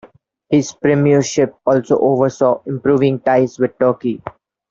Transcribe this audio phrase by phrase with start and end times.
[0.49, 4.19] His premiership also oversaw improving ties with Turkey.